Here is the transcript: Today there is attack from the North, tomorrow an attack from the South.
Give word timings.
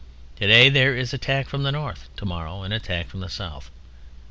Today 0.35 0.69
there 0.69 0.95
is 0.95 1.13
attack 1.13 1.47
from 1.47 1.61
the 1.61 1.71
North, 1.71 2.09
tomorrow 2.17 2.63
an 2.63 2.71
attack 2.71 3.05
from 3.05 3.19
the 3.19 3.29
South. 3.29 3.69